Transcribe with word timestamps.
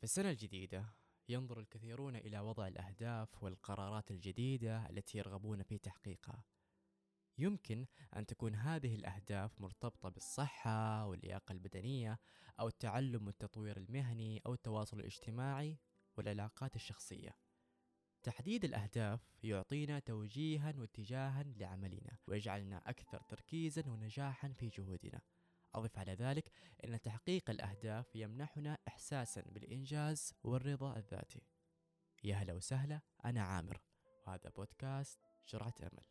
في 0.00 0.04
السنة 0.04 0.30
الجديدة 0.30 0.94
ينظر 1.28 1.60
الكثيرون 1.60 2.16
إلى 2.16 2.40
وضع 2.40 2.68
الأهداف 2.68 3.42
والقرارات 3.42 4.10
الجديدة 4.10 4.90
التي 4.90 5.18
يرغبون 5.18 5.62
في 5.62 5.78
تحقيقها. 5.78 6.44
يمكن 7.38 7.86
أن 8.16 8.26
تكون 8.26 8.54
هذه 8.54 8.94
الأهداف 8.94 9.60
مرتبطة 9.60 10.08
بالصحة 10.08 11.06
واللياقة 11.06 11.52
البدنية 11.52 12.18
أو 12.60 12.68
التعلم 12.68 13.26
والتطوير 13.26 13.76
المهني 13.76 14.42
أو 14.46 14.54
التواصل 14.54 15.00
الاجتماعي 15.00 15.78
والعلاقات 16.16 16.76
الشخصية. 16.76 17.36
تحديد 18.22 18.64
الأهداف 18.64 19.20
يعطينا 19.42 19.98
توجيها 19.98 20.74
واتجاها 20.76 21.42
لعملنا 21.42 22.18
ويجعلنا 22.26 22.82
أكثر 22.86 23.20
تركيزا 23.20 23.88
ونجاحا 23.88 24.48
في 24.48 24.68
جهودنا. 24.68 25.20
أضف 25.74 25.98
على 25.98 26.14
ذلك 26.14 26.50
أن 26.84 27.00
تحقيق 27.00 27.50
الأهداف 27.50 28.16
يمنحنا 28.16 28.78
إحساسا 28.88 29.42
بالإنجاز 29.46 30.34
والرضا 30.42 30.96
الذاتي. 30.96 31.42
يا 32.24 32.34
هلا 32.34 32.52
وسهلا 32.52 33.00
أنا 33.24 33.42
عامر 33.42 33.80
وهذا 34.26 34.50
بودكاست 34.50 35.18
جرعة 35.48 35.74
أمل. 35.82 36.04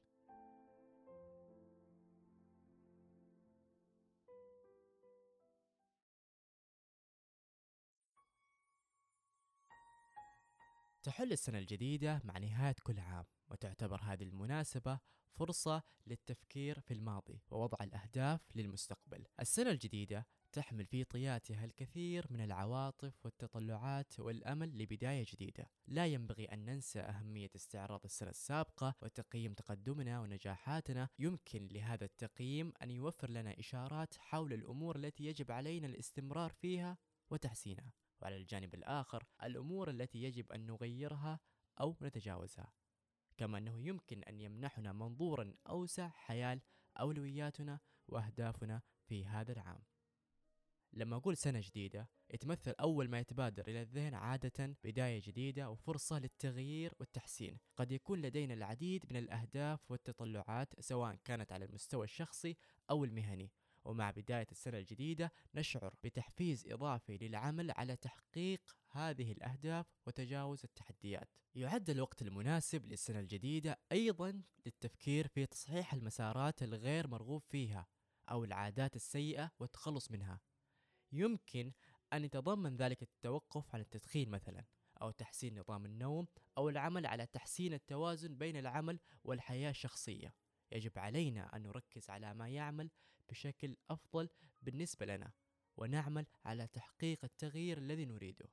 تحل 11.04 11.32
السنة 11.32 11.58
الجديدة 11.58 12.22
مع 12.24 12.38
نهاية 12.38 12.76
كل 12.84 13.00
عام 13.00 13.26
وتعتبر 13.48 14.02
هذه 14.04 14.24
المناسبة 14.24 15.00
فرصة 15.34 15.84
للتفكير 16.08 16.80
في 16.80 16.94
الماضي 16.94 17.42
ووضع 17.50 17.78
الأهداف 17.82 18.42
للمستقبل. 18.56 19.26
السنة 19.40 19.72
الجديدة 19.72 20.28
تحمل 20.52 20.86
في 20.86 21.04
طياتها 21.04 21.66
الكثير 21.66 22.26
من 22.30 22.42
العواطف 22.42 23.26
والتطلعات 23.26 24.20
والأمل 24.20 24.78
لبداية 24.78 25.26
جديدة. 25.28 25.72
لا 25.88 26.06
ينبغي 26.06 26.46
أن 26.46 26.66
ننسى 26.66 27.00
أهمية 27.00 27.50
استعراض 27.56 28.02
السنة 28.06 28.30
السابقة 28.30 28.96
وتقييم 29.02 29.54
تقدمنا 29.54 30.20
ونجاحاتنا. 30.20 31.10
يمكن 31.20 31.68
لهذا 31.68 32.06
التقييم 32.06 32.74
أن 32.82 32.92
يوفر 32.92 33.30
لنا 33.30 33.60
إشارات 33.60 34.18
حول 34.18 34.54
الأمور 34.54 34.96
التي 34.96 35.26
يجب 35.26 35.52
علينا 35.52 35.88
الاستمرار 35.88 36.52
فيها 36.52 36.98
وتحسينها. 37.30 37.94
وعلى 38.22 38.38
الجانب 38.38 38.76
الآخر 38.76 39.24
الأمور 39.44 39.90
التي 39.90 40.24
يجب 40.24 40.52
أن 40.52 40.66
نغيرها 40.66 41.40
أو 41.80 41.98
نتجاوزها. 42.02 42.74
كما 43.38 43.58
أنه 43.58 43.82
يمكن 43.82 44.24
أن 44.24 44.40
يمنحنا 44.40 44.94
منظورا 44.94 45.54
أوسع 45.70 46.10
حيال 46.10 46.62
أولوياتنا 47.00 47.80
وأهدافنا 48.08 48.82
في 49.06 49.26
هذا 49.26 49.52
العام 49.52 49.84
لما 50.94 51.16
أقول 51.16 51.38
سنة 51.38 51.60
جديدة 51.64 52.10
يتمثل 52.34 52.74
أول 52.80 53.10
ما 53.10 53.20
يتبادر 53.20 53.68
إلى 53.68 53.82
الذهن 53.82 54.14
عادة 54.14 54.76
بداية 54.84 55.22
جديدة 55.22 55.70
وفرصة 55.70 56.20
للتغيير 56.20 56.94
والتحسين 57.00 57.58
قد 57.76 57.92
يكون 57.92 58.22
لدينا 58.22 58.54
العديد 58.54 59.06
من 59.10 59.18
الأهداف 59.18 59.92
والتطلعات 59.92 60.80
سواء 60.80 61.16
كانت 61.26 61.52
على 61.52 61.66
المستوى 61.66 62.04
الشخصي 62.04 62.58
أو 62.90 63.04
المهني 63.04 63.52
ومع 63.86 64.12
بداية 64.12 64.48
السنة 64.52 64.78
الجديدة 64.78 65.32
نشعر 65.56 65.94
بتحفيز 66.04 66.68
إضافي 66.68 67.18
للعمل 67.18 67.72
على 67.72 67.96
تحقيق 67.96 68.78
هذه 68.92 69.32
الأهداف 69.32 69.86
وتجاوز 70.06 70.62
التحديات. 70.64 71.30
يعد 71.56 71.90
الوقت 71.90 72.22
المناسب 72.22 72.86
للسنة 72.86 73.20
الجديدة 73.20 73.80
أيضا 73.92 74.42
للتفكير 74.66 75.28
في 75.28 75.46
تصحيح 75.46 75.94
المسارات 75.94 76.64
الغير 76.64 77.08
مرغوب 77.08 77.44
فيها 77.50 77.88
أو 78.32 78.44
العادات 78.44 78.96
السيئة 78.96 79.52
والتخلص 79.60 80.12
منها. 80.12 80.42
يمكن 81.12 81.72
أن 82.14 82.26
يتضمن 82.26 82.76
ذلك 82.76 83.02
التوقف 83.02 83.76
عن 83.76 83.82
التدخين 83.82 84.30
مثلا 84.30 84.66
أو 85.02 85.12
تحسين 85.12 85.60
نظام 85.60 85.86
النوم 85.86 86.28
أو 86.58 86.70
العمل 86.70 87.06
على 87.06 87.26
تحسين 87.26 87.74
التوازن 87.74 88.36
بين 88.36 88.58
العمل 88.58 89.00
والحياة 89.24 89.70
الشخصية. 89.70 90.34
يجب 90.72 91.00
علينا 91.00 91.56
أن 91.56 91.64
نركز 91.64 92.10
على 92.10 92.34
ما 92.34 92.50
يعمل 92.50 92.90
بشكل 93.30 93.78
أفضل 93.90 94.30
بالنسبة 94.62 95.06
لنا 95.06 95.32
ونعمل 95.78 96.26
على 96.46 96.68
تحقيق 96.68 97.24
التغيير 97.24 97.78
الذي 97.78 98.06
نريده. 98.06 98.50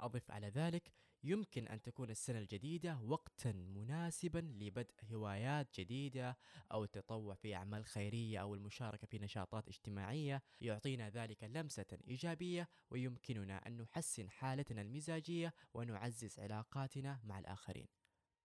أضف 0.00 0.30
على 0.30 0.48
ذلك 0.48 0.92
يمكن 1.24 1.68
أن 1.68 1.82
تكون 1.82 2.10
السنة 2.10 2.38
الجديدة 2.38 2.98
وقتا 2.98 3.52
مناسبا 3.52 4.38
لبدء 4.38 4.94
هوايات 5.04 5.80
جديدة 5.80 6.38
أو 6.72 6.84
التطوع 6.84 7.34
في 7.34 7.54
أعمال 7.54 7.84
خيرية 7.84 8.38
أو 8.40 8.54
المشاركة 8.54 9.06
في 9.06 9.18
نشاطات 9.18 9.68
اجتماعية. 9.68 10.42
يعطينا 10.60 11.10
ذلك 11.10 11.44
لمسة 11.44 11.98
إيجابية 12.08 12.68
ويمكننا 12.90 13.66
أن 13.66 13.76
نحسن 13.76 14.30
حالتنا 14.30 14.82
المزاجية 14.82 15.54
ونعزز 15.74 16.40
علاقاتنا 16.40 17.20
مع 17.24 17.38
الآخرين. 17.38 17.88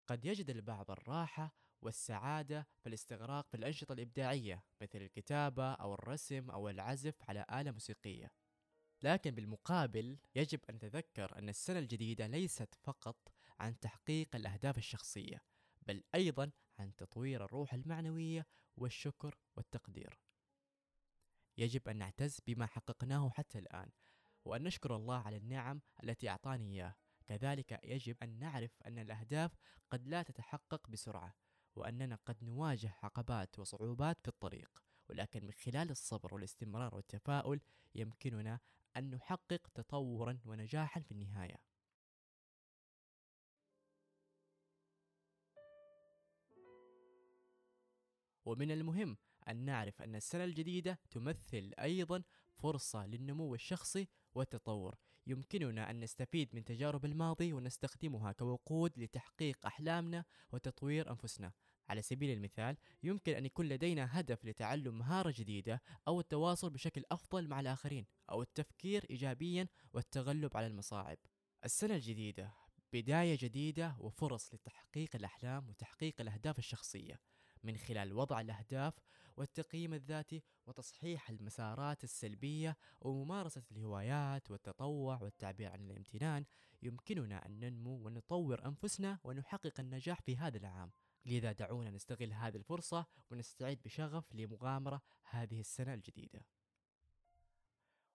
قد 0.06 0.24
يجد 0.24 0.50
البعض 0.50 0.90
الراحة 0.90 1.54
والسعادة 1.82 2.68
في 2.80 2.88
الاستغراق 2.88 3.48
في 3.48 3.56
الأنشطة 3.56 3.92
الإبداعية 3.92 4.64
مثل 4.82 5.02
الكتابة 5.02 5.72
أو 5.72 5.94
الرسم 5.94 6.50
أو 6.50 6.68
العزف 6.68 7.14
على 7.28 7.44
آلة 7.52 7.70
موسيقية. 7.70 8.32
لكن 9.02 9.30
بالمقابل 9.30 10.18
يجب 10.34 10.60
أن 10.70 10.74
نتذكر 10.74 11.38
أن 11.38 11.48
السنة 11.48 11.78
الجديدة 11.78 12.26
ليست 12.26 12.74
فقط 12.74 13.16
عن 13.60 13.78
تحقيق 13.78 14.36
الأهداف 14.36 14.78
الشخصية 14.78 15.42
بل 15.86 16.04
أيضا 16.14 16.50
عن 16.78 16.96
تطوير 16.96 17.44
الروح 17.44 17.74
المعنوية 17.74 18.46
والشكر 18.76 19.38
والتقدير. 19.56 20.20
يجب 21.58 21.88
أن 21.88 21.96
نعتز 21.96 22.40
بما 22.46 22.66
حققناه 22.66 23.30
حتى 23.30 23.58
الآن 23.58 23.90
وأن 24.44 24.62
نشكر 24.62 24.96
الله 24.96 25.18
على 25.18 25.36
النعم 25.36 25.80
التي 26.04 26.28
أعطاني 26.28 26.72
إياه. 26.72 26.96
كذلك 27.26 27.80
يجب 27.84 28.16
أن 28.22 28.38
نعرف 28.38 28.82
أن 28.86 28.98
الأهداف 28.98 29.58
قد 29.90 30.06
لا 30.06 30.22
تتحقق 30.22 30.88
بسرعة 30.88 31.34
وأننا 31.78 32.18
قد 32.26 32.36
نواجه 32.42 32.94
عقبات 33.02 33.58
وصعوبات 33.58 34.20
في 34.22 34.28
الطريق 34.28 34.82
ولكن 35.08 35.44
من 35.44 35.52
خلال 35.52 35.90
الصبر 35.90 36.34
والاستمرار 36.34 36.94
والتفاؤل 36.94 37.60
يمكننا 37.94 38.60
أن 38.96 39.10
نحقق 39.10 39.68
تطورا 39.74 40.38
ونجاحا 40.44 41.00
في 41.00 41.12
النهاية. 41.12 41.68
ومن 48.44 48.70
المهم 48.70 49.16
أن 49.48 49.56
نعرف 49.56 50.02
أن 50.02 50.14
السنة 50.14 50.44
الجديدة 50.44 50.98
تمثل 51.10 51.72
أيضا 51.78 52.22
فرصة 52.56 53.06
للنمو 53.06 53.54
الشخصي 53.54 54.08
والتطور. 54.34 54.94
يمكننا 55.26 55.90
أن 55.90 56.00
نستفيد 56.00 56.54
من 56.54 56.64
تجارب 56.64 57.04
الماضي 57.04 57.52
ونستخدمها 57.52 58.32
كوقود 58.32 58.98
لتحقيق 58.98 59.66
أحلامنا 59.66 60.24
وتطوير 60.52 61.10
أنفسنا. 61.10 61.52
على 61.88 62.02
سبيل 62.02 62.36
المثال 62.36 62.76
يمكن 63.02 63.32
أن 63.32 63.46
يكون 63.46 63.68
لدينا 63.68 64.20
هدف 64.20 64.44
لتعلم 64.44 64.98
مهارة 64.98 65.34
جديدة 65.36 65.82
أو 66.08 66.20
التواصل 66.20 66.70
بشكل 66.70 67.04
أفضل 67.12 67.48
مع 67.48 67.60
الآخرين 67.60 68.06
أو 68.30 68.42
التفكير 68.42 69.06
إيجابيا 69.10 69.68
والتغلب 69.92 70.56
على 70.56 70.66
المصاعب. 70.66 71.18
السنة 71.64 71.94
الجديدة 71.94 72.52
بداية 72.92 73.38
جديدة 73.40 73.96
وفرص 73.98 74.54
لتحقيق 74.54 75.16
الأحلام 75.16 75.68
وتحقيق 75.68 76.20
الأهداف 76.20 76.58
الشخصية. 76.58 77.20
من 77.62 77.76
خلال 77.76 78.12
وضع 78.12 78.40
الأهداف 78.40 78.94
والتقييم 79.36 79.94
الذاتي 79.94 80.42
وتصحيح 80.66 81.30
المسارات 81.30 82.04
السلبية 82.04 82.76
وممارسة 83.00 83.62
الهوايات 83.72 84.50
والتطوع 84.50 85.22
والتعبير 85.22 85.72
عن 85.72 85.90
الامتنان 85.90 86.44
يمكننا 86.82 87.46
أن 87.46 87.60
ننمو 87.60 88.06
ونطور 88.06 88.66
أنفسنا 88.66 89.18
ونحقق 89.24 89.80
النجاح 89.80 90.20
في 90.20 90.36
هذا 90.36 90.58
العام. 90.58 90.92
لذا 91.26 91.52
دعونا 91.52 91.90
نستغل 91.90 92.32
هذه 92.32 92.56
الفرصة 92.56 93.06
ونستعد 93.30 93.78
بشغف 93.84 94.34
لمغامرة 94.34 95.02
هذه 95.22 95.60
السنة 95.60 95.94
الجديدة. 95.94 96.46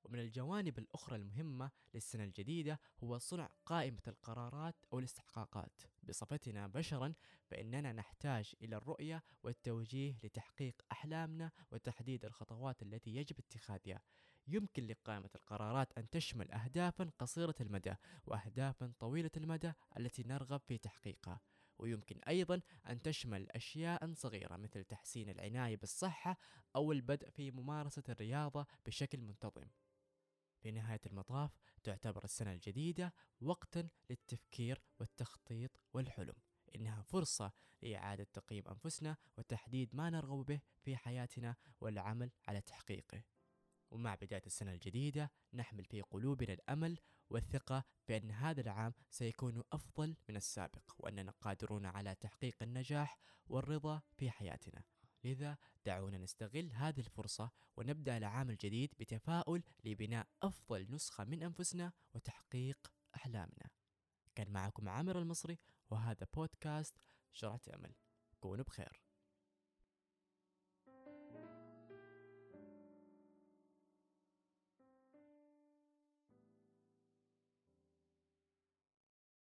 ومن 0.04 0.20
الجوانب 0.20 0.80
الأخرى 0.80 1.16
المهمة 1.16 1.72
للسنة 1.94 2.24
الجديدة 2.24 2.80
هو 3.04 3.18
صنع 3.18 3.50
قائمة 3.66 4.02
القرارات 4.08 4.76
أو 4.94 5.00
الاستحقاقات. 5.00 5.82
بصفتنا 6.04 6.68
بشرا 6.68 7.14
فإننا 7.46 7.94
نحتاج 7.94 8.56
إلى 8.62 8.76
الرؤية 8.76 9.24
والتوجيه 9.44 10.20
لتحقيق 10.24 10.82
أحلامنا 10.92 11.52
وتحديد 11.72 12.26
الخطوات 12.26 12.82
التي 12.82 13.16
يجب 13.16 13.40
اتخاذها. 13.40 14.02
يمكن 14.48 14.88
لقائمة 14.88 15.30
القرارات 15.36 15.98
أن 15.98 16.10
تشمل 16.10 16.52
أهدافا 16.52 17.12
قصيرة 17.20 17.56
المدى 17.62 17.96
وأهدافا 18.26 18.94
طويلة 19.00 19.32
المدى 19.38 19.74
التي 19.98 20.24
نرغب 20.24 20.62
في 20.68 20.78
تحقيقها. 20.78 21.42
ويمكن 21.78 22.20
أيضا 22.28 22.62
أن 22.88 23.02
تشمل 23.02 23.50
أشياء 23.50 24.14
صغيرة 24.14 24.58
مثل 24.58 24.84
تحسين 24.84 25.30
العناية 25.30 25.78
بالصحة 25.78 26.38
أو 26.76 26.92
البدء 26.92 27.30
في 27.30 27.52
ممارسة 27.52 28.04
الرياضة 28.10 28.66
بشكل 28.86 29.22
منتظم. 29.22 29.66
في 30.60 30.72
نهاية 30.72 31.02
المطاف 31.06 31.52
تعتبر 31.84 32.24
السنة 32.24 32.52
الجديدة 32.52 33.14
وقتا 33.42 33.88
للتفكير 34.10 34.82
والتخطيط 35.00 35.72
والحلم. 35.94 36.36
إنها 36.76 37.02
فرصة 37.02 37.52
لإعادة 37.82 38.28
تقييم 38.34 38.68
أنفسنا 38.68 39.18
وتحديد 39.38 39.96
ما 39.96 40.10
نرغب 40.10 40.46
به 40.46 40.62
في 40.82 40.98
حياتنا 40.98 41.56
والعمل 41.82 42.32
على 42.48 42.62
تحقيقه. 42.62 43.24
ومع 43.92 44.16
بداية 44.16 44.44
السنة 44.46 44.72
الجديدة 44.72 45.32
نحمل 45.54 45.86
في 45.86 46.02
قلوبنا 46.02 46.54
الأمل 46.54 47.00
والثقة 47.34 47.84
بأن 48.08 48.32
هذا 48.32 48.62
العام 48.62 48.94
سيكون 49.10 49.64
أفضل 49.72 50.16
من 50.30 50.36
السابق 50.36 50.92
وأننا 50.98 51.32
قادرون 51.32 51.86
على 51.86 52.16
تحقيق 52.16 52.64
النجاح 52.64 53.20
والرضا 53.48 54.02
في 54.18 54.32
حياتنا. 54.32 54.84
لذا 55.24 55.58
دعونا 55.86 56.18
نستغل 56.18 56.72
هذه 56.74 57.00
الفرصة 57.00 57.52
ونبدأ 57.78 58.18
العام 58.18 58.50
الجديد 58.50 58.94
بتفاؤل 59.00 59.64
لبناء 59.84 60.28
أفضل 60.44 60.88
نسخة 60.90 61.24
من 61.24 61.44
أنفسنا 61.44 61.92
وتحقيق 62.14 62.94
أحلامنا. 63.16 63.70
كان 64.36 64.52
معكم 64.52 64.90
عامر 64.90 65.20
المصري 65.20 65.60
وهذا 65.90 66.28
بودكاست 66.34 66.98
شرعة 67.32 67.62
أمل. 67.76 67.96
كونوا 68.40 68.64
بخير. 68.64 69.03